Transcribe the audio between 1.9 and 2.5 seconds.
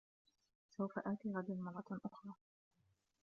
أخرى